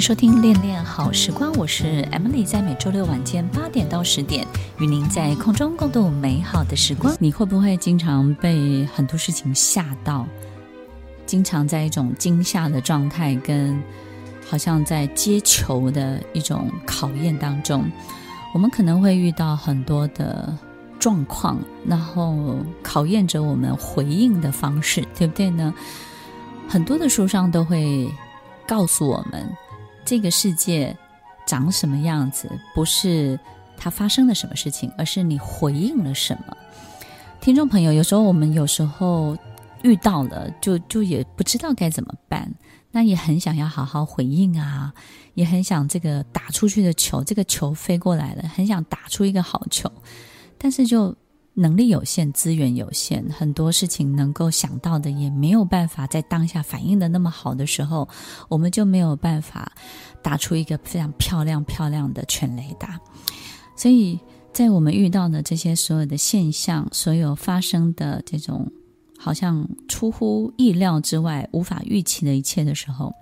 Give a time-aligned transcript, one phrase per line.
[0.00, 4.46] 收听恋恋好时光，我是 Emily，在每周六晚间八点到十点，
[4.78, 7.14] 与您在空中共度美好的时光。
[7.18, 10.24] 你会不会经常被很多事情吓到？
[11.26, 13.82] 经常在一种惊吓的状态，跟
[14.48, 17.90] 好像在接球的一种考验当中，
[18.54, 20.56] 我们可能会遇到很多的
[21.00, 25.74] 状况，然后考验着我们回应的方式，对不对呢？
[26.68, 28.08] 很多的书上都会
[28.66, 29.44] 告诉我们。
[30.08, 30.96] 这个世界
[31.46, 33.38] 长什么样子，不是
[33.76, 36.56] 它发生了什么事情，而是你回应了什么。
[37.42, 39.36] 听众朋友，有时候我们有时候
[39.82, 42.50] 遇到了，就就也不知道该怎么办，
[42.90, 44.94] 那也很想要好好回应啊，
[45.34, 49.92] 也很想这个打出去的球，这个球飞过来了，很想打出一个好球，
[50.56, 51.14] 但是就。
[51.60, 58.08] 能力有限，资源有限，很多事情能够想到的也没有办法在当下反应的那么好的时候，
[58.48, 59.72] 我们就没有办法
[60.22, 63.00] 打出一个非常漂亮漂亮的全雷达。
[63.74, 64.20] 所以
[64.52, 68.70] 在我们遇到的这些所有的现象，所有发生的这种
[69.18, 73.12] 好像出乎意料之外、无法预期的一切的时候，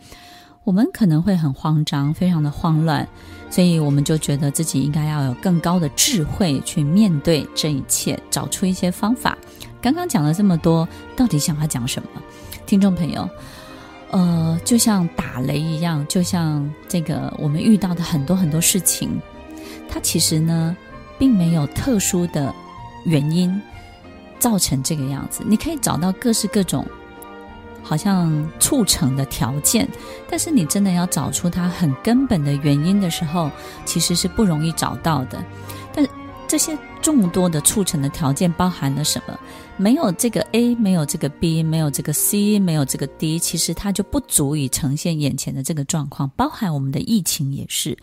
[0.66, 3.06] 我们可能会很慌张，非常的慌乱，
[3.48, 9.38] 所以我们就觉得自己应该要有更高的智慧去面对这一切，找出一些方法。
[9.80, 12.08] 刚刚讲了这么多，到底想要讲什么？
[12.66, 13.30] 听众朋友，
[14.10, 19.08] 呃，就像打雷一样，就像这个我们遇到的很多很多事情，
[19.88, 20.76] 它其实呢，
[21.16, 22.52] 并没有特殊的
[23.04, 23.62] 原因
[24.40, 25.44] 造成这个样子。
[25.46, 26.84] 你可以找到各式各种。
[27.88, 29.88] 好像促成的条件，
[30.28, 33.48] 但是你真的要找出它很根本的原因的时候，
[33.84, 35.38] 其实是不容易找到的。
[35.94, 36.04] 但
[36.48, 39.38] 这些众多的促成的条件包含了什么？
[39.76, 46.28] 没有这个 A，没有这个 B，没有这个 C，没有这个 D，其实它就不足以呈现眼前的这个状况。
[46.30, 47.96] 包含我们的疫情也是。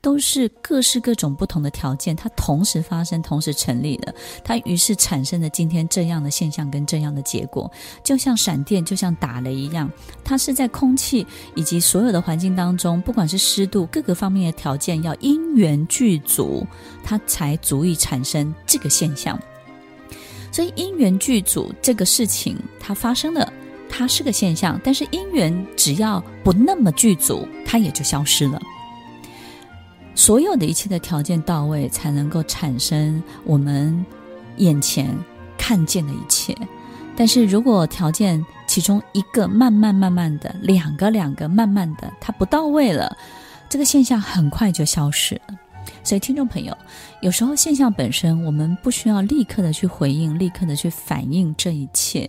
[0.00, 7.72] 都是各式各种不同的条件，它同时发生，同时成立的，它于是产生了今天这样的现象跟这样的结果，
[8.02, 9.90] 就像闪电，就像打雷一样，
[10.22, 16.66] 它是在空气以及所有的环境当中，不管是湿度各个方面的条件要因缘具足，
[17.02, 19.38] 它才足以产生这个现象。
[20.50, 23.52] 所以因缘具足这个事情它发生了，
[23.88, 28.60] 它是个现象，但是因缘只要不那么具足，它也就消失了。
[30.14, 34.06] 所有的一切的条件到位，才能够产生我们
[34.58, 35.12] 眼前
[35.58, 36.56] 看见的一切。
[37.16, 43.16] 但是如果条件其中一个慢慢慢慢的，两个两个慢慢的，它不到位了，
[43.68, 45.58] 这个现象很快就消失了。
[46.02, 46.76] 所以听众朋友，
[47.20, 52.28] 有时候现象本身，我们不需要立刻的去回应，立刻的去反应这一切，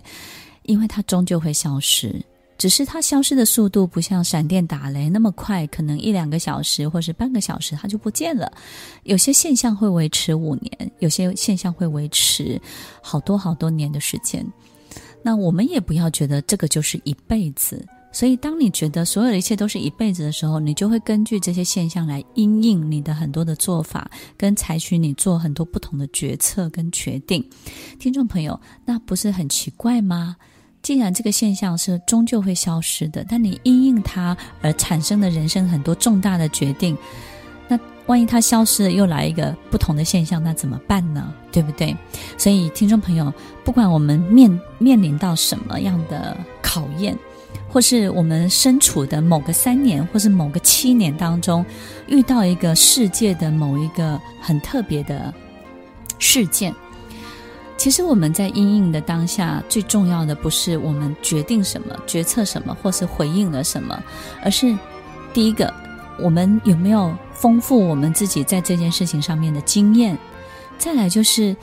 [0.63, 2.21] 因为它终究会消失。
[2.57, 8.49] 只是它消失的速度不像闪电打雷那么快，可能一两个小时或是半个小时它就不见了。
[9.03, 12.59] 有些现象会维持五年，有些现象会维持
[13.01, 14.45] 好多好多年的时间。
[15.22, 17.85] 那我们也不要觉得这个就是一辈子。
[18.15, 27.45] 所以，当你觉得所有的一切都是一辈子的时候，你就会根据这些现象来因应你的很多的做法，跟采取你做很多不同的决策跟决定。
[27.99, 30.37] 听众朋友，那不是很奇怪吗？
[30.81, 36.97] 既然这个现象是终究会消失的，但你因应它而产生的人生很多重大的决定，
[37.67, 41.33] 那万一它消失了，又来一个不同的现象，那怎么办呢？
[41.51, 41.93] 对不对？
[42.37, 43.33] 所以，听众朋友，
[43.65, 47.17] 不管我们面面临到什么样的考验，
[47.75, 51.66] 或是我们身处的某个三年，或是某个七年当中，
[52.07, 55.33] 遇到一个世界的某一个很特别的
[56.17, 56.73] 事件。
[57.75, 64.01] 其实我们在阴影的当下，最重要的不是我们决定什么、决策什么，或是回应了什么，
[64.41, 64.73] 而是
[65.33, 65.73] 第一个，
[66.17, 70.17] 我们有没有丰富我们自己在这件事情上面的经验？
[70.78, 71.53] 再来就是，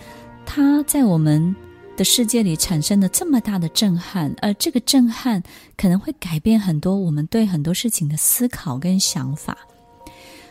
[0.44, 1.56] 它在我们
[2.04, 5.42] 世界里产生了这么大的震撼，而这个震撼
[5.76, 9.56] 可能会改变很多我们对很多事情的思考跟想法。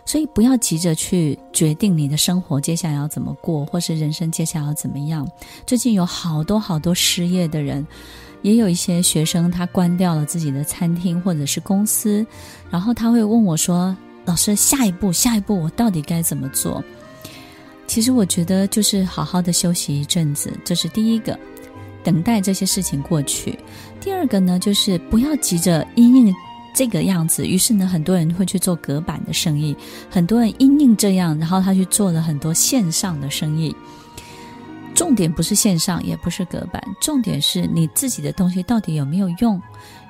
[0.03, 5.27] 所以不要急着去决定你的生活接下来要怎么过，或是人生接下来要怎么样。
[5.65, 7.85] 最近有好多好多失业的人，
[8.41, 12.25] 也有一些学生他关掉了自己的餐厅或者是公司，
[12.69, 13.95] 然后他会问我说
[14.25, 16.83] ：“老师，下一步，下一步我到底该怎么做？”
[17.87, 21.37] 其实我觉得就是好好的休息一阵子，这是第一个。
[22.03, 23.59] 等待这些事情过去。
[23.99, 26.33] 第二个呢，就是不要急着因应
[26.73, 27.45] 这个样子。
[27.45, 29.77] 于是呢，很多人会去做隔板的生意，
[30.09, 33.75] 很多人因应这样，然后他去做了很多线上的生意。
[34.95, 39.61] 重点不是线上，也不是隔板，重点是你自己的东西到底有没有用？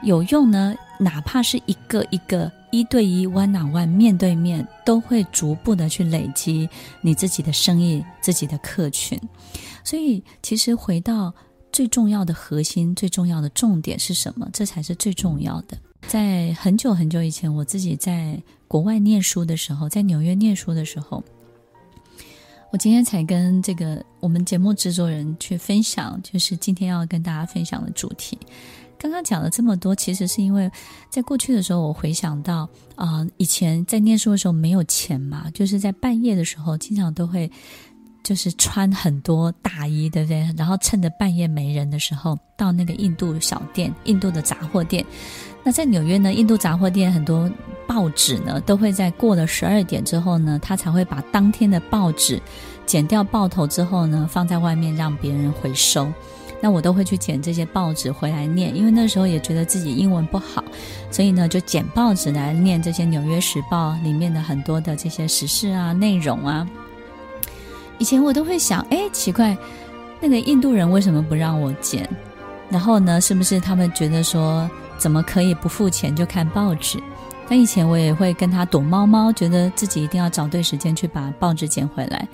[0.04, 6.70] 有用呢，哪怕是一个一个一对一 one on one 面对面，都会逐步的去累积
[7.02, 9.20] 你自己的生意、自己的客群。
[9.84, 11.34] 所以，其实回到
[11.72, 14.50] 最重要的核心、最重要的重点是什么？
[14.54, 15.78] 这才是最重要的。
[16.08, 21.24] 在很久很久以前，我自己在国外念书的时候，在纽约念书的时候。
[22.72, 28.38] 我今天才跟这个我们节目制作人去分享，就是今天要跟大家分享的主题。
[29.02, 30.70] 刚刚讲了这么多，其实是因为
[31.10, 37.52] 在过去的时候，我回想到啊、以前在念书的时候没有钱嘛，就是在半夜的时候，经常都会
[38.22, 40.48] 就是穿很多大衣，对不对？
[40.56, 45.04] 然后趁着半夜没人的时候，到那个印度小店、印度的杂货店。
[45.64, 47.50] 那在纽约呢，印度杂货店很多
[47.88, 52.40] 报纸呢，都会在过了十二点之后呢，他才会把当天的报纸
[52.86, 56.08] 剪掉报头之后呢，放在外面让别人回收。
[56.62, 60.64] 那我都会去捡这些报纸回来念，因为那时候也觉得自己英文不好，
[61.10, 66.68] 所以呢就捡报纸来念这些《纽约时报》里面的很多的这些时事啊、内容啊。
[67.98, 69.58] 以前我都会想，哎，奇怪，
[70.20, 72.08] 那个印度人为什么不让我捡？
[72.70, 74.70] 然后呢，是不是他们觉得说？
[74.98, 77.02] 怎么可以不付钱就看报纸？
[77.50, 82.28] 那以前我也会跟他躲猫猫，觉得自己一定要找对时间去把报纸捡回来。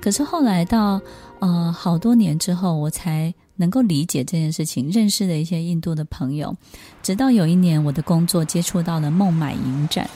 [0.00, 0.98] 可是后来到
[1.40, 6.56] 呃好多年之后，我才能够理解这件事情，认识了一些印度的朋友。
[7.02, 10.08] 直到有一年，我的工作接触到了孟买影展。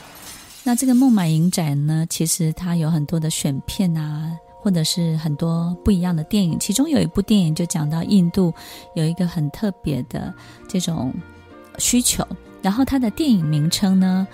[0.62, 6.58] 那这个孟买影展呢，其实它有很多的选片啊，或者是很多不一样的电影。
[6.58, 8.52] 其中有一部电影就讲到印度
[8.94, 10.32] 有一个很特别的
[10.68, 11.12] 这种。
[11.78, 12.26] 需求，
[12.60, 14.26] 然后它的电影名称呢，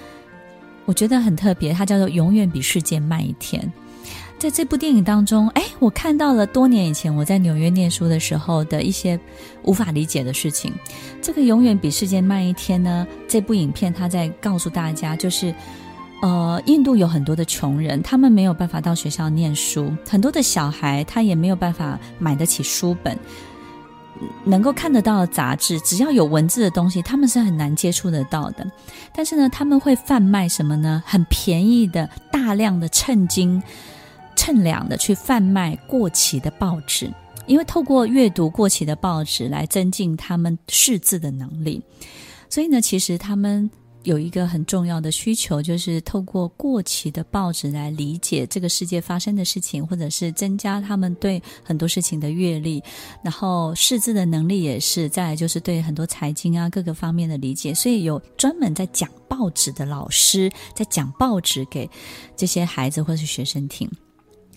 [0.84, 3.62] 我觉得很特别，它叫做《永远比世界慢一天》。
[4.38, 9.18] 在这部电影当中，哎，我看到了多年以前我在纽约念书的时候的一些
[9.62, 10.72] 无法理解的事情。
[11.22, 15.54] 这个《永远比世界慢一天》呢，这部影片它在告诉大家，就是
[16.20, 23.18] 呃，印度有很多的穷人，他们没有办法到学校念书，很多的小孩他也没有办法买得起书本。
[24.44, 28.66] 能够看得到的杂志，只要有文字的东西，他们是很难接触得到的。
[29.14, 31.02] 但是呢，他们会贩卖什么呢？
[31.04, 33.62] 很便宜的、大量的称斤、
[34.46, 37.12] 称量的去贩卖过期的报纸，
[37.46, 41.82] 因为透过阅读过期的报纸来增进他们识字的能力。
[42.48, 43.68] 所以呢，其实他们。
[44.06, 52.80] 有一个很重要的需求，就是透过过期的报纸来理解这个世界发生的事情，或者是增加他们对很多事情的阅历，
[53.20, 55.08] 然后识字的能力也是。
[55.08, 61.90] 再来就是对很多财经啊各个方面的理解，所以有专门在讲报纸的老师在讲报纸给
[62.36, 63.90] 这些孩子或是学生听。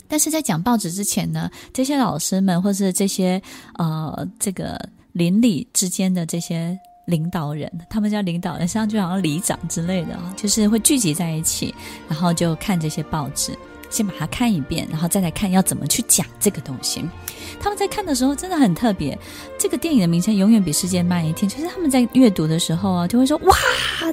[0.10, 3.42] 但是在讲报纸之前呢，这些老师们或是这些
[3.76, 4.78] 呃这个
[5.14, 6.78] 邻里之间的这些。
[7.06, 11.74] 领导人，他们叫领导人，实际上就好像里长之类的，就是会聚集在一起，
[12.08, 13.52] 然后就看这些报纸，
[13.90, 17.04] 先把它看一遍，然后再来看要怎么去讲这个东西。
[17.60, 19.18] 他们在看的时候真的很特别。
[19.58, 23.56] 这个电影的名称永远比世界慢一天，就是他们在阅读的时候啊，就会说：“哇，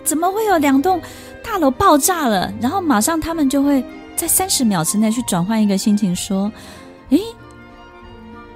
[0.02, 0.98] 怎么会有两栋
[1.44, 3.84] 大楼爆炸了？”然后马上他们就会
[4.16, 6.50] 在三十秒之内去转换一个心情，说
[7.10, 7.20] ：“诶，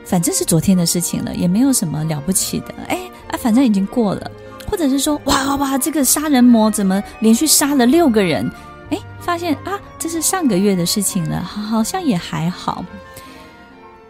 [0.05, 3.11] 反正是昨天的事情了，也没有什么了不起的。”诶。
[3.29, 4.29] 啊，反正已经过了，
[4.69, 8.51] 或者是说，哇哇哇，这个杀人魔怎么连续杀了六个人？
[8.91, 12.85] 哎，发现啊，这是上个月的事情了，好像也还好。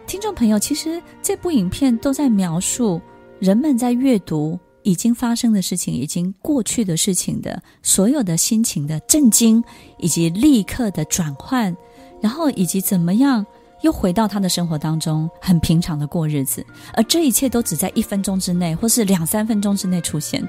[0.07, 2.99] 听众朋友，其实这部影片都在描述
[3.37, 9.63] 人们在阅读已经发生的事情、已经过去的事情的所有的心情的震惊，
[9.97, 11.75] 以及立刻的转换，
[12.21, 13.45] 然后以及怎么样。
[13.83, 20.47] 又回到他的生活当中，很平常的过日子，而这一切都只在一分钟之内，或是两三分钟之内出现。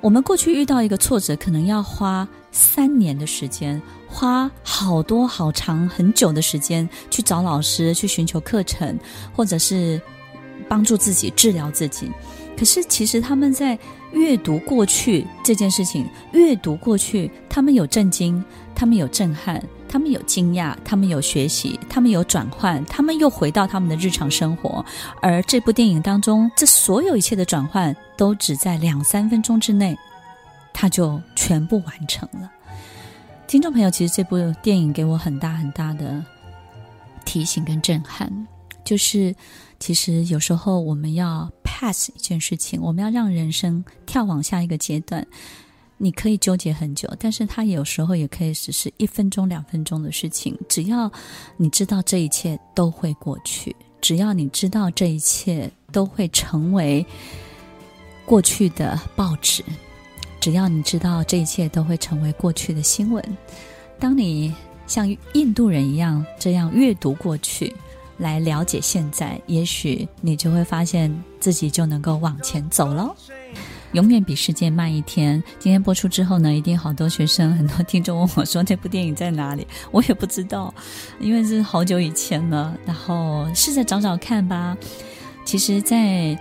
[0.00, 8.96] 我们过去遇到一个挫折，可能要花三年的时间，花好多好长很久的时间去找老师，去寻求课程，
[9.34, 10.00] 或者是
[10.68, 12.08] 帮助自己治疗自己。
[12.56, 13.78] 可是，其实他们在
[14.12, 18.42] 阅读过去这件事情，阅读过去，他们有震惊，
[18.74, 19.62] 他们有震撼。
[19.88, 24.84] 他们有惊讶，他们有学习，他们有转换，他们又回到他们的日常生活。
[25.22, 29.96] 而这部电影当中，这所有一切的转换都只在两三分钟之内，
[30.74, 32.50] 他就全部完成了。
[33.46, 36.22] 听众朋友，其实这部电影给我很大很大的
[37.24, 38.30] 提醒跟震撼，
[38.84, 39.34] 就是
[39.78, 41.48] 其实有时候我们要
[41.78, 45.26] pass 一件事情，我们要让人生跳往下一个阶段。
[45.98, 50.56] 你可以纠结很久，但是它有时候也可以只是一分钟、两分钟的事情。
[50.68, 51.10] 只要
[51.58, 57.04] 你知道这一切都会过去，只要你知道这一切都会成为
[58.24, 59.62] 过去的报纸，
[60.40, 63.22] 只要你知道这一切都会成为过去的新闻。
[63.98, 64.54] 当你
[64.86, 67.74] 像印度人一样这样阅读过去，
[68.18, 73.14] 来了解现在，也许你就会发现自己就能够往前走了。
[73.92, 75.42] 永远比世界慢一天。
[75.58, 80.74] 今天播出之后呢，一定好多学生、很多听众问我说：“这部电影在哪里？”我也不知道，
[81.20, 82.76] 因为是好久以前了。
[82.84, 84.76] 然后试着找找看吧。
[85.44, 86.36] 其实，在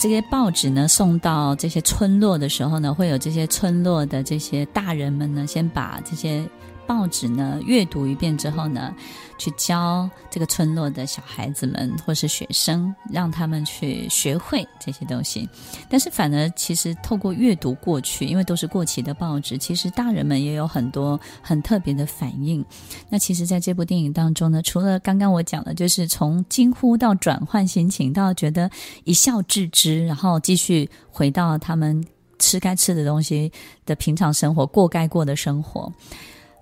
[0.00, 6.48] 这些报纸呢送到这些村落的时候呢，会有这些村落的这些大人们呢，先把这些。
[6.88, 8.94] 报纸呢，阅读一遍之后呢，
[9.36, 15.46] 去教这个村落的小孩子们或是学生，让他们去学会这些东西。
[15.90, 22.64] 但是反而其实透过阅读过去，因为都是过期的报纸，其实大人们也有很多很特别的反应。
[23.10, 28.70] 那其实在这部电影当中呢，除了刚刚我讲的，就是从惊呼到转换心情，到觉得
[29.04, 32.02] 一笑置之，然后继续回到他们
[32.38, 33.52] 吃该吃的东西
[33.84, 35.92] 的平常生活，过该过的生活。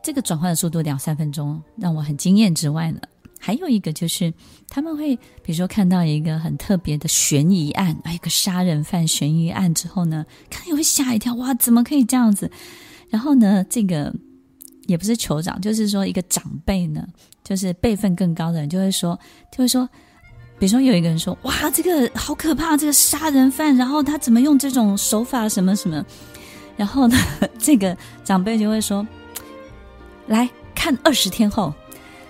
[0.06, 3.00] 这个转换的速度两三分钟，让我很惊艳之外呢，
[3.40, 4.32] 还有一个就是
[4.68, 12.48] 他们会，比如说看到一个很特别的悬疑案，一个杀人犯悬疑案之后呢，可能也会吓一跳，哇，怎么可以这样子？
[13.10, 14.14] 然后呢，这个
[14.86, 17.04] 也不是酋长，就是说一个长辈呢，
[17.42, 19.18] 就是辈分更高的人就会说，
[19.50, 19.88] 就会说，
[20.56, 26.06] 比如说有一个人说，哇，这个好可怕，这个杀人犯，然后他怎么用这种手法什么什么？
[26.76, 27.18] 然后呢，
[27.58, 29.04] 这个长辈就会说。
[30.26, 31.72] 来看二十天后，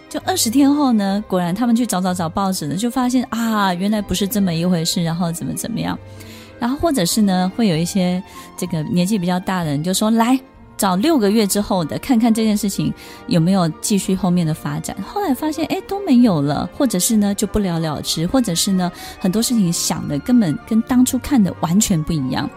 [0.09, 5.99] 就二十天后呢，果然他们去找找找报纸呢，就发现啊，原来不是这么一回事，然后怎么怎么样，
[6.59, 8.23] 然后或者是呢，会有一些
[8.57, 10.39] 这个年纪比较大的人就说，来
[10.77, 12.93] 找六个月之后的，看看这件事情
[13.29, 14.95] 有没有继续后面的发展。
[15.03, 22.49] 后来发现，哎，都没有了，或者是呢就不了了之，或者是呢很多事情想的根本跟当初看的完全不一样。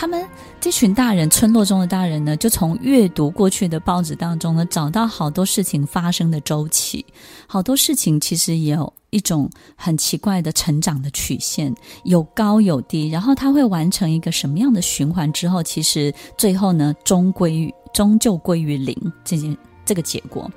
[0.00, 0.26] 他们
[0.58, 7.04] 这群大人，村落中的大人呢，就从阅读过去的报纸当中呢，找到好多事情发生的周期，
[7.46, 19.54] 好多事情其实也有一种很奇怪的成长的曲线，有高有低，然后它会完成一个什么样的循环之后，其实最后呢，终归于终究归于零这件
[19.84, 20.50] 这个结果。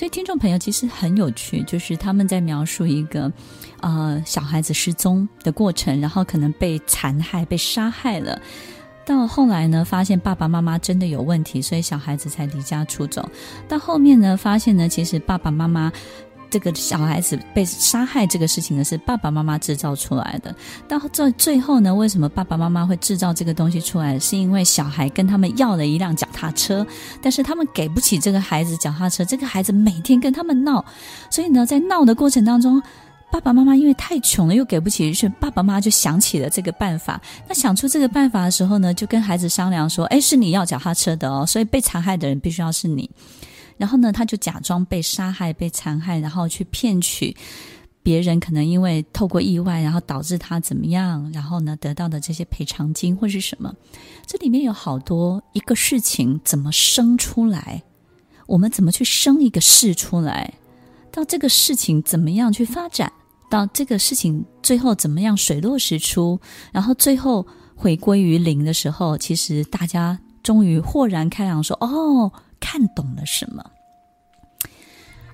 [0.00, 3.30] 所以听众朋友其实很有趣，就是他们在描述一个。
[3.82, 8.40] 呃，小孩子失踪的过程，然后可能被残害、被杀害了。
[9.04, 13.28] 到后来呢，发现爸爸妈妈真的有问题，所以小孩子才离家出走。
[13.68, 15.92] 到后面呢，发现呢，其实爸爸妈妈
[16.50, 20.54] 这个小孩子被杀害这个事情呢，是爸爸妈妈制造出来的。
[20.88, 24.18] 到最最后呢，为什么爸爸妈妈会制造这个东西出来？
[24.18, 26.86] 是因为小孩跟他们要了一辆脚踏车，
[27.22, 30.84] 但是他们给不起这个孩子脚踏车，这个孩子每天跟他们闹，
[31.30, 32.82] 所以呢，在闹的过程当中。
[33.32, 37.20] 爸爸妈妈因为太穷了，又给不起，于是爸爸妈妈就想起了这个办法。
[37.46, 43.08] 那想出这个办法的时候呢，就跟孩子商量说：“诶，是你要脚踏车的哦，所以被残害的人必须要是你。”
[43.80, 47.34] 然后呢，他就假装被杀害、被残害，然后去骗取
[48.02, 53.74] 别人可能因为透过意外，然后导致他怎么样，然后呢得到的这些赔偿金或是什么。
[54.26, 57.82] 这里面有好多一个事情怎么生出来，
[58.46, 60.52] 我们怎么去生一个事出来，
[61.10, 63.10] 到这个事情怎么样去发展。
[63.50, 66.38] 到这个事情最后怎么样水落石出，
[66.70, 67.44] 然后最后
[67.74, 73.64] 回归于零的时候，其实大家终于豁然开朗说，说哦，看懂了什么。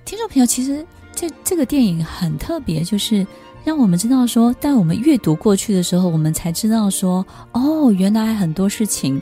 [0.05, 3.27] 听众朋友，其实这这个电影很特别，就是
[3.63, 9.21] 让我们知道说，当我们阅读过去的时候，我们才知道说，哦，原来很多事情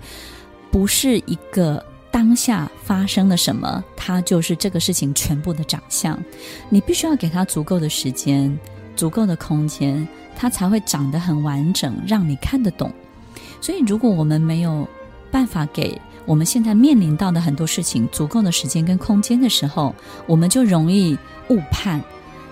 [0.72, 1.84] 不是一个。
[2.12, 6.18] 当下发生了什么，它就是这个事情全部的长相。
[6.70, 8.58] 你必须要给它足够的时间、
[8.96, 12.90] 足够的空间，它才会长得很完整，让你看得懂。
[13.60, 14.88] 所以，如果我们没有
[15.36, 19.94] 办法给我们现在面临到的很多事情足够的时间跟空间的时候，
[20.26, 21.14] 我们就容易
[21.50, 22.02] 误判。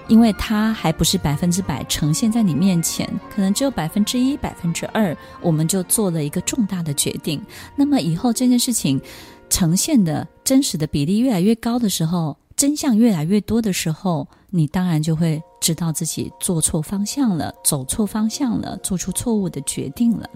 [0.09, 7.41] 因为它还不是百分之百呈现在你面前，可能只有百分之一、百分之二，我们就做了一个重大的决定。
[7.73, 9.01] 那么以后这件事情
[9.49, 20.29] 呈现的真实的比例越来越高的时候，真相越来越多的时候，你当然就会知道自己做错方向了，走错方向了，做出错误的决定了。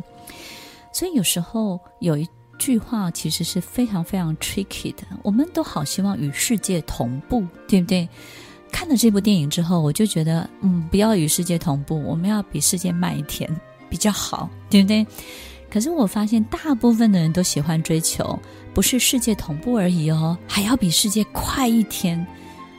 [0.93, 2.25] 所以有时候有一
[2.57, 8.07] 句话其实是非常非常 tricky 的，我们都好希望与世界同步，对不对？
[8.71, 13.49] 看了这部电影之后，我就觉得，嗯，不要与世界同步，我们要比世界慢一天
[13.89, 15.07] 比较好，对不对？
[15.69, 18.37] 可是我发现，大部分的人都喜欢追求，
[18.73, 22.25] 不是世界同步而已哦，还要比世界快一天，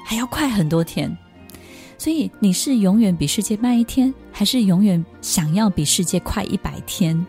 [0.04, 1.16] 还要快很多天。
[1.96, 7.26] 所以，你是永远比世界慢一天，还是永远想要比世界快一百天？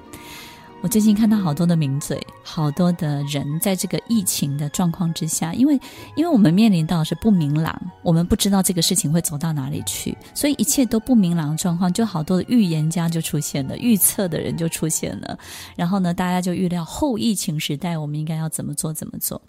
[0.82, 5.78] 我最近看到好多的名嘴，好多的人在这个疫情的状况之下，因为
[6.16, 15.38] 因为我们面临到是不明朗，我们不知道这个事情会走到哪里去，所以一切都不明朗的状况，就好多的预言家就出现了，预测的人就出现了，
[15.76, 19.42] 然后呢，大家就预料后疫情时代我们应该要怎么做，怎么做。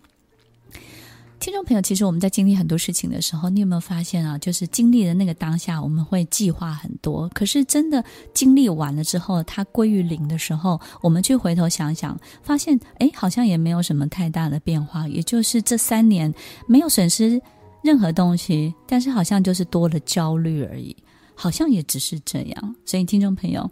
[1.41, 4.37] 听众朋友，其实我们在经历很多事情的时候，你有没有发现啊？
[4.37, 7.27] 就是经历的那个当下，我们会计划很多。
[7.31, 8.05] 可是真的
[8.35, 15.09] 经历完了之后，它归于零的时候，我们去回头想想，发现哎，好像也没有什么太大的变化。
[15.09, 16.33] 也就是这三年
[16.67, 17.41] 没有损失
[17.83, 20.95] 任何东西，但是好像就是多了焦虑而已，
[21.35, 22.77] 好像也只是这样。
[22.85, 23.69] 所以，听众朋友。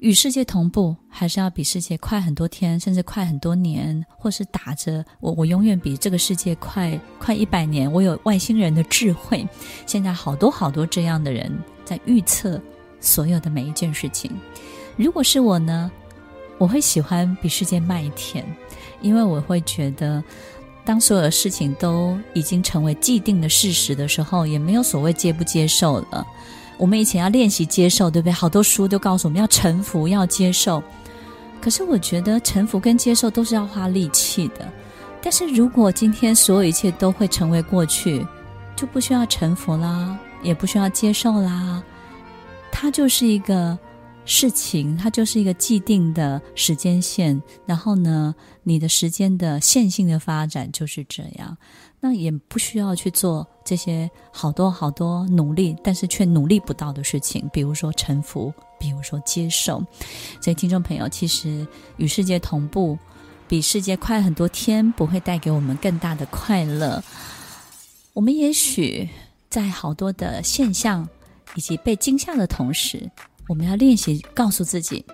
[0.00, 9.46] 与世界同步，还是要比世界快很多天，甚至快很多年，或是打着我我永远比这个世界快快一百年，我有外星人的智慧。
[9.86, 11.52] 现在好多好多这样的人
[11.84, 12.60] 在预测
[13.00, 14.30] 所有的每一件事情。
[14.96, 15.90] 如果是我呢，
[16.58, 18.44] 我会喜欢比世界慢一天，
[19.00, 20.22] 因为我会觉得，
[20.84, 26.24] 当所有的事情都已经成为既定的事实的时候，也没有所谓接不接受了。
[26.78, 28.32] 我们以前要练习接受，对不对？
[28.32, 30.82] 好多书都告诉我们要臣服，要接受。
[31.60, 34.66] 可是我觉得臣服跟接受都是要花力气的。
[35.20, 38.24] 但是如果今天所有一切都会成为过去，
[38.76, 41.82] 就不需要臣服啦，也不需要接受啦。
[42.70, 43.76] 它就是一个
[44.30, 47.42] 事情，它就是一个既定的时间线。
[47.64, 51.56] 然后呢，你的时间的线性的发展就是这样。
[51.98, 59.82] 那也不需要去做这些好多好多努力，但是却努力不到的事情，比如说臣服，比如说接受。
[60.42, 62.98] 所以，听众朋友，其实与世界同步，
[63.48, 67.02] 比世界快很多天，不会带给我们更大的快乐。
[68.12, 69.08] 我们也许
[69.48, 71.08] 在好多的现象
[71.54, 73.10] 以及被惊吓的同时，
[73.48, 75.04] 我们要练习告诉自己，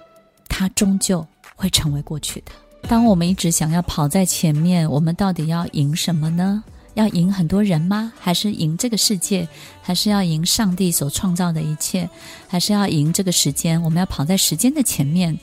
[0.48, 2.52] 它终究会成为过去的。
[2.88, 6.62] 当我们一直想要跑在前面，我们到底要赢什么呢？
[6.94, 8.12] 要赢很多人吗？
[8.20, 9.48] 还是赢这个世界？
[9.82, 12.08] 还是要赢上帝所创造的一切？
[12.46, 13.80] 还是要赢这个时间？
[13.82, 15.36] 我们要跑在时间的前面。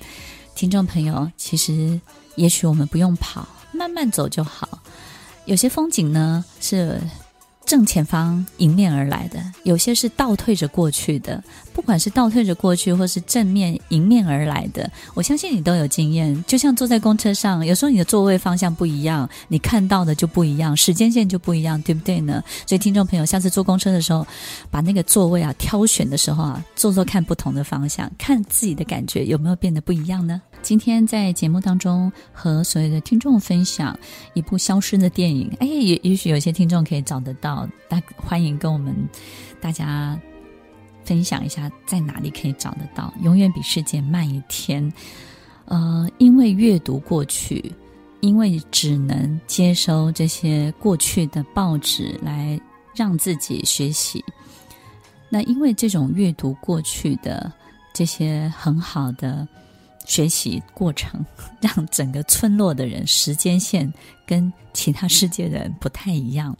[0.53, 1.99] 听众朋友，其实
[2.35, 4.67] 也许我们不用跑，慢慢走就好。
[5.45, 7.01] 有些风景呢，是
[7.71, 11.41] 正前方迎面而来的，有些是倒退着过去的。
[11.71, 16.43] 不管是倒退着过去，或是正面迎面而来的，我相信你都有经验。
[16.45, 22.43] 就像坐在公车上，有时候你的座位方向不一样，你看到的就不一样，时间线就不一样，对不对呢？
[22.67, 24.27] 所以，听众朋友，下次坐公车的时候，
[24.69, 30.41] 把那个座位啊挑选的时候啊，坐坐看不同的方向，看自己的感觉有没有变得不一样呢？
[30.61, 33.97] 今天在节目当中和所有的听众分享
[34.33, 38.95] 一部消失的电影，哎，也也许有些听众可以找得到，大欢迎跟我们
[39.59, 40.19] 大家。
[41.03, 43.11] 分享一下在哪里可以找得到？
[43.23, 44.93] 永远比世界慢一天。
[45.65, 47.73] 呃，因为阅读过去，
[48.19, 52.57] 因为只能接收这些过去的报纸来
[52.95, 54.23] 让自己学习。
[55.27, 57.51] 那因为这种阅读过去的
[57.91, 59.45] 这些很好的
[60.05, 61.25] 学习过程，
[61.61, 63.91] 让整个村落的人时间线
[64.25, 66.55] 跟其他世界的人不太一样。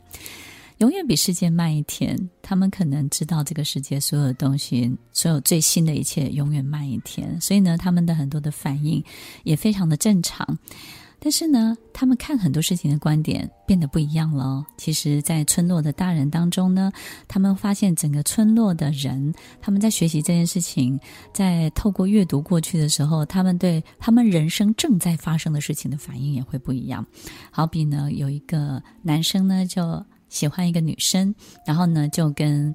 [0.77, 9.03] 永远比世界慢一天，他们可能知道这个世界所有的东西，所有最新的一切永远慢一天，所以呢，他们的很多的反应
[9.43, 10.57] 也非常的正常。
[11.23, 14.65] 但是呢，他们看很多事情的观点变得不一样了。
[14.75, 16.91] 其实，在村落的大人当中呢，
[17.27, 19.31] 他们发现整个村落的人，
[19.61, 20.99] 他们在学习这件事情，
[21.31, 27.05] 在透过阅读过去的时候，他们对他们人生正在发生的事情的反应也会不一样。
[27.51, 32.73] 好比呢，有一个男生呢，就喜欢一个女生，然后呢，就跟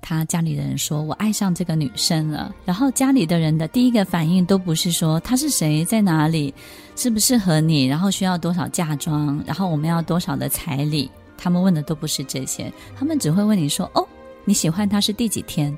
[0.00, 6.54] 他家里的人说：“我爱上这个女生了。”然后家里的人的第一个反应都不是说她是谁，在哪里，
[6.94, 11.10] 适不适合你，然后需要多少嫁妆，然后我们要多少的彩礼。
[11.36, 14.06] 他们问的都不是这些，他们只会问你说：“哦，
[14.44, 15.76] 你喜欢他是第几天？”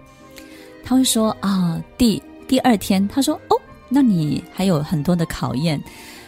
[0.82, 3.56] 他会说：“啊、第第二天。”他说：“哦，
[3.88, 5.80] 那你还有很多的考验。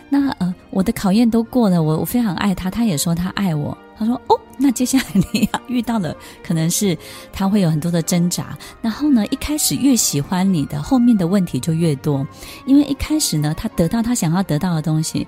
[0.09, 6.97] 那呃，我的考验都过了，我我非常爱他，他也说他爱我。”他说：“哦，那接下来你要遇到的可能是
[7.33, 8.57] 他会有很多的挣扎。
[8.81, 12.27] 然后呢，一开始越喜欢你的，后面的问题就越多。
[12.67, 15.27] 因为一开始呢，他得到他想要得到的东西，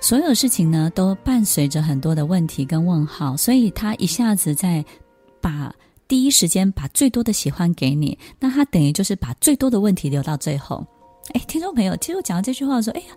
[0.00, 4.84] 所有事情呢都伴随着很多的问题跟问号，所以他一下子在
[5.40, 5.72] 把
[6.08, 10.84] 第一时间把最多的喜欢给你，那他等于就是把最多的问题留到最后。
[11.34, 13.14] 哎，听众朋友，其实我讲到这句话的时候，哎呀，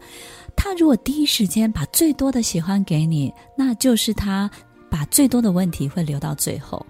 [0.56, 4.50] 他如果第一时间把最多的喜欢给你，那就是他
[4.96, 6.86] 把最多的问题会留到最后。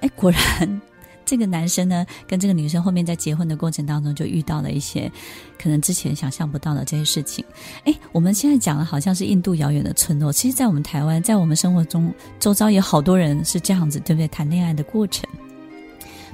[0.00, 0.80] 哎，果然。
[1.22, 5.10] 这个男生呢，跟这个女生后面在结婚的过程当中，就遇到了一些
[5.56, 7.44] 可能之前想象不到的这些事情。
[7.84, 14.26] 哎，我们现在讲的好像是印度遥远的村落，其实，在我们台湾，在我们生活中，周遭有好多人是这样子，对不对？
[14.26, 15.28] 谈恋爱的过程，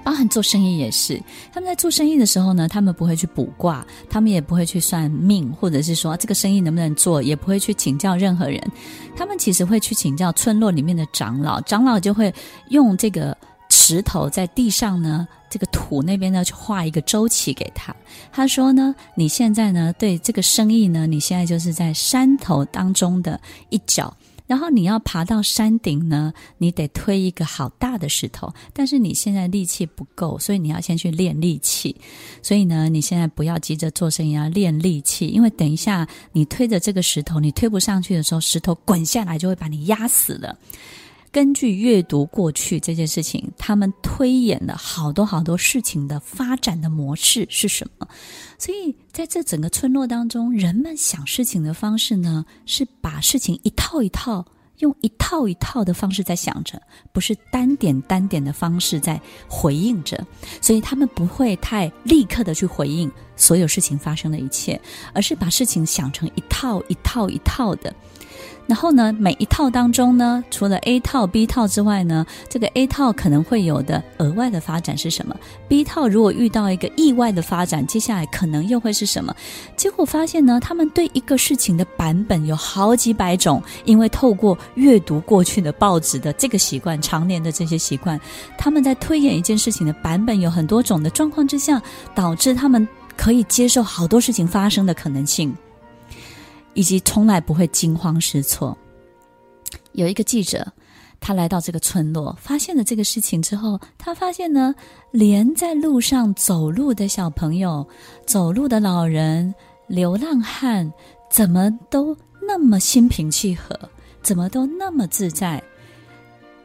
[0.06, 1.20] 包含做生意也是。
[1.52, 8.62] 他们在做生意的时候呢，他们不会去卜卦，他们也不会去算命，或者是说这个生意能不能做，也不会去请教任何人。
[9.16, 12.32] 他们其实会去请教村落里面的长老，长老就会
[12.68, 13.36] 用这个。
[13.68, 17.94] 石头在地上呢，这个土那边呢，去画一个周期给他。
[18.30, 23.38] 他说呢，你现在呢，对这个生意呢，你现在就是在山头当中的
[23.68, 24.16] 一角，
[24.46, 28.52] 然后你要爬到山顶呢，你得推一个好大的石头。
[28.72, 31.96] 但是你现在力气不够，所以你要先去练力气。
[32.42, 40.56] 所以呢，你现在不要急着做生意，要练力气，因为等一下你推着这个石头，你推不上去的时候，石头滚下来就会把你压死了。
[41.37, 48.09] 根据阅读过去这件事情，他们推演了好多好多事情的发展的模式是什么？
[48.59, 54.46] 所以在这整个村落当中，人们想事情的方式呢，是把事情一套一套，
[54.79, 56.81] 用一套一套的方式在想着，
[57.12, 60.27] 不是单点单点的方式在回应着。
[60.62, 64.81] 所以他们不会太立刻的去回应所有事情发生的一切，
[65.12, 67.94] 而是把事情想成一套一套一套的。
[68.66, 75.37] 然后呢，每一套当中呢，除了 A 套、B 套之外呢，这个 A 套可能会有的额外的发展是什么
[75.68, 79.35] ？B 套如果遇到一个意外的发展，接下来可能又会是什么？
[79.76, 88.20] 结果发现呢，他们对一个事情的版本有好几百种，因为透过阅读过去的报纸的这个习惯，常年的这些习惯，
[88.59, 91.81] 他们在推演一件事情的版本有很多种的状况之下，
[92.16, 95.57] 导致他们可以接受好多事情发生的可能性。
[96.76, 98.76] 以及从来不会惊慌失措。
[99.92, 100.70] 有一个记者，
[101.18, 104.74] 他来到这个村落，发现了这个事情之后，他发现呢，
[105.10, 107.84] 连在路上走路的小朋友、
[108.26, 109.52] 走路的老人、
[109.86, 110.92] 流浪汉，
[111.30, 112.14] 怎么都
[112.46, 113.74] 那么心平气和，
[114.22, 115.62] 怎么都那么自在。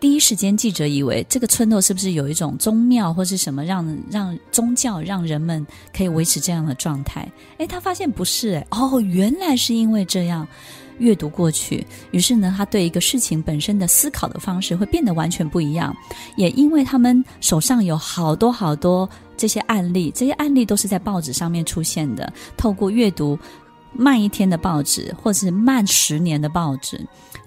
[0.01, 7.31] 第一时间，记者以为这个村落是不是有一种宗庙或是什么让，让宗教让人们可以维持这样的状态？
[7.59, 10.45] 诶，他发现不是，诶，哦，原来是因为这样
[10.97, 15.95] 阅读过去，于是呢，他对一个事情本身的思考的方式会变得完全不一样。
[16.35, 23.37] 也因为他们手上有好多好多这些案例，这些案例都是在报纸上面出现的，透过阅读
[23.93, 26.99] 慢一天的报纸，或是慢十年的报纸。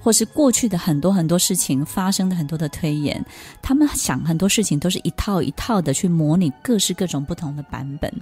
[0.05, 3.25] 或是过去的很多很多事情发生的很多的推演，
[3.63, 8.13] 他们想很多事情都是一套一套的去模拟各式各种不同的版本。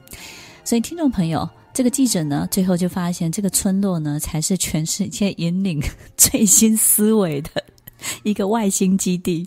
[0.63, 5.83] 所以，听众朋友，这个记者呢，最后就发现这个村落呢，才是全世界引领
[6.17, 7.51] 最新思维的
[8.23, 9.45] 一个外星基地。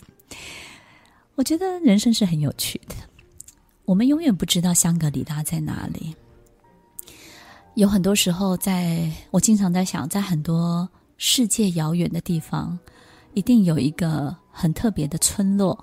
[1.35, 2.95] 我觉得人生是很有趣的，
[3.85, 6.13] 我们永远不知道香格里拉在哪里。
[7.75, 10.89] 有很多时候在，我经常在想，在很多。
[11.17, 12.77] 世界遥远的地方，
[13.33, 15.77] 一定有一个很特别的村落。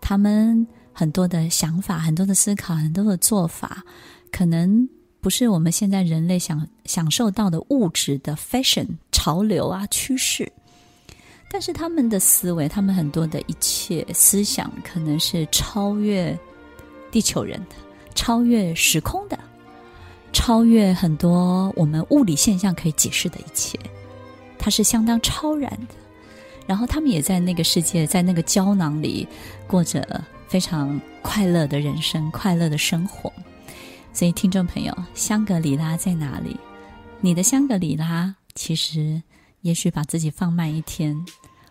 [0.00, 3.82] 他们很多的想法、很多的思考、很多的做法，
[4.30, 4.86] 可能
[5.20, 10.50] 不是我们现在人类想享受到的物质的 fashion 潮流啊趋势。
[11.50, 16.38] 但是他们的思维，他们很多的一切思想，可能是超越
[17.10, 17.76] 地球人的、
[18.14, 19.38] 超越时空的、
[20.32, 23.78] 超越很多我们物理现象可以解释的一切。
[24.64, 25.94] 它是相当超然的，
[26.66, 29.28] 然后他们也在那个世界，在那个胶囊里
[29.66, 33.30] 过着非常快乐的人生，快乐的生活。
[34.14, 36.56] 所以，听众朋友，香格里拉在哪里？
[37.20, 39.22] 你的香格里拉，其实
[39.60, 41.14] 也许把自己放慢一天，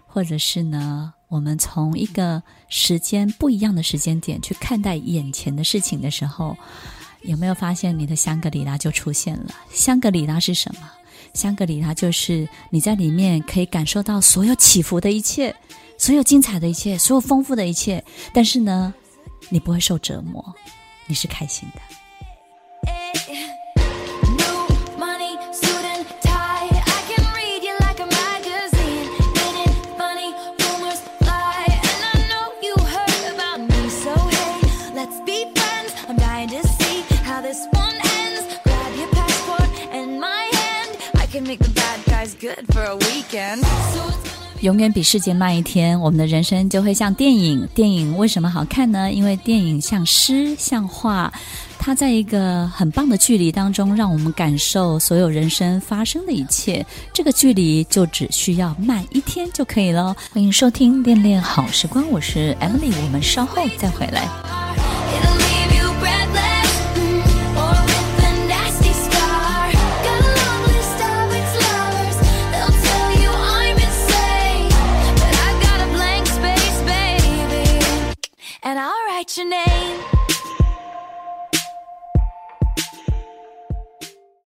[0.06, 6.56] 或者是呢，我们从一个时间不一样的时间点去看待眼前的事情的时候，
[7.24, 9.48] 有没有发现你的香格里拉就出现了？
[9.72, 10.88] 香格里拉是什么？
[11.34, 15.54] 香格里拉就是你在里面可以感受到所有起伏的一切
[15.98, 18.94] 所有精彩的一切所有丰富的一切但是呢
[19.50, 20.44] 你不会受折磨
[21.08, 21.82] 你是开心的。
[37.44, 38.03] This one
[44.62, 47.68] 永远比世界慢一天，我们的人生就会像电影。
[47.76, 49.12] 电影为什么好看呢？
[49.12, 51.30] 因为电影像诗，像画，
[51.78, 56.86] 它在一个很棒的距离当中，让我们感受所有人生发生的一切。
[57.12, 60.16] 这个距离就只需要慢一天就可以了。
[60.32, 64.30] 欢迎收听《恋恋好时光》，我是 Emily，我们稍后再回来。
[79.24, 79.93] write your name.